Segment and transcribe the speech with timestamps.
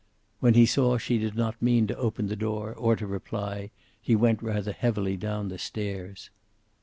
[0.39, 3.69] When he saw she did not mean to open the door or to reply,
[4.01, 6.31] he went rather heavily down the stairs.